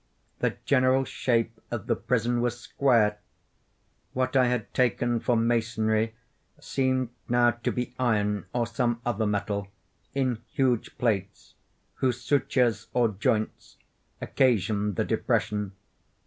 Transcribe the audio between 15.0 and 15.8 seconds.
depression.